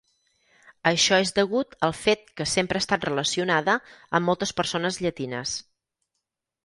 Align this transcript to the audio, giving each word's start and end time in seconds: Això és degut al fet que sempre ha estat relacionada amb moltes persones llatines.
Això 0.91 1.19
és 1.25 1.33
degut 1.39 1.75
al 1.87 1.93
fet 1.97 2.25
que 2.41 2.47
sempre 2.53 2.81
ha 2.81 2.85
estat 2.85 3.05
relacionada 3.09 3.77
amb 4.21 4.29
moltes 4.31 4.55
persones 4.61 4.99
llatines. 5.05 5.55